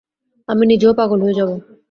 আমি 0.49 0.63
নিজেও 0.71 0.97
পাগল 0.99 1.19
হয়ে 1.23 1.37
যাব। 1.39 1.49